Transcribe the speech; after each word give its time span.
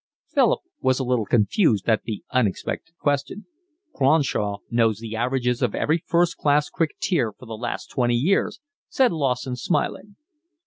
Philip 0.25 0.61
was 0.81 0.97
a 0.97 1.03
little 1.03 1.27
confused 1.27 1.87
at 1.87 2.05
the 2.05 2.23
unexpected 2.31 2.97
question. 2.97 3.45
"Cronshaw 3.93 4.57
knows 4.71 4.97
the 4.97 5.15
averages 5.15 5.61
of 5.61 5.75
every 5.75 6.03
first 6.07 6.37
class 6.37 6.69
cricketer 6.71 7.33
for 7.37 7.45
the 7.45 7.53
last 7.53 7.91
twenty 7.91 8.15
years," 8.15 8.59
said 8.89 9.11
Lawson, 9.11 9.55
smiling. 9.55 10.15